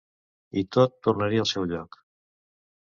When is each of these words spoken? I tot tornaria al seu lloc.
I 0.61 0.63
tot 0.77 0.97
tornaria 1.09 1.45
al 1.47 1.53
seu 1.53 1.71
lloc. 1.77 2.05